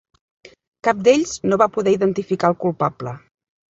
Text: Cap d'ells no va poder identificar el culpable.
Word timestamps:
Cap 0.87 1.03
d'ells 1.09 1.35
no 1.51 1.61
va 1.65 1.71
poder 1.79 1.97
identificar 2.01 2.53
el 2.55 2.63
culpable. 2.67 3.19